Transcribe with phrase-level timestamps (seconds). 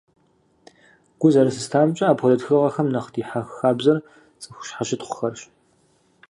[1.19, 3.97] Гу зэрылъыстамкӀэ, апхуэдэ тхыгъэхэм нэхъ дихьэх хабзэр
[4.41, 5.41] цӀыху щхьэщытхъухэрщ.